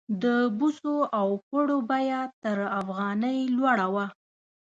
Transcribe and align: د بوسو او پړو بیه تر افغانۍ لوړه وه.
د 0.23 0.25
بوسو 0.57 0.95
او 1.19 1.27
پړو 1.47 1.77
بیه 1.89 2.21
تر 2.43 2.57
افغانۍ 2.79 3.39
لوړه 3.55 3.87
وه. 3.93 4.05